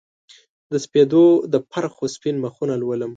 د 0.71 0.73
سپیدو 0.85 1.25
د 1.53 1.55
پرخو 1.71 2.05
سپین 2.15 2.35
مخونه 2.43 2.73
لولم 2.81 3.09